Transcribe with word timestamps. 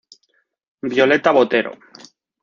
Violeta 0.93 1.29
Botero. 1.37 1.73